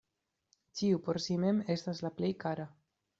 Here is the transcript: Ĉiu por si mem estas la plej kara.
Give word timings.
Ĉiu 0.79 1.01
por 1.07 1.19
si 1.25 1.37
mem 1.43 1.59
estas 1.73 2.01
la 2.07 2.11
plej 2.21 2.33
kara. 2.45 2.67